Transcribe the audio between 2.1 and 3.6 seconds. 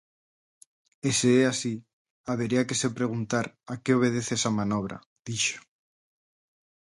habería que se preguntar